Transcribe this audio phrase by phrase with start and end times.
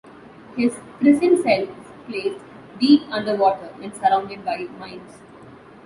[0.57, 2.43] His prison cell is placed
[2.79, 5.19] deep underwater and surrounded by mines.